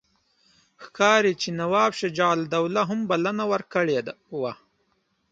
ښکاري 0.83 1.33
چې 1.41 1.49
نواب 1.59 1.91
شجاع 1.99 2.31
الدوله 2.37 2.81
هم 2.89 2.99
بلنه 3.11 3.43
ورکړې 3.51 3.97
وه. 4.41 4.53